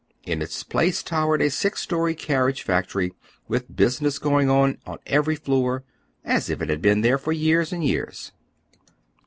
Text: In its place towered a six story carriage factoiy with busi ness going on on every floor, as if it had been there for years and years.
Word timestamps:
In 0.23 0.41
its 0.41 0.63
place 0.63 1.03
towered 1.03 1.43
a 1.43 1.51
six 1.51 1.79
story 1.79 2.15
carriage 2.15 2.65
factoiy 2.65 3.11
with 3.47 3.71
busi 3.71 4.01
ness 4.01 4.17
going 4.17 4.49
on 4.49 4.79
on 4.87 4.97
every 5.05 5.35
floor, 5.35 5.83
as 6.25 6.49
if 6.49 6.59
it 6.59 6.69
had 6.69 6.81
been 6.81 7.01
there 7.01 7.19
for 7.19 7.31
years 7.31 7.71
and 7.71 7.83
years. 7.85 8.31